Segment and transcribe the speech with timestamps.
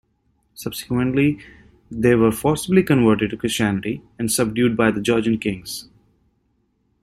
[0.55, 1.37] Subsequently,
[1.91, 5.89] they were forcibly converted to Christianity and subdued by the Georgian kings.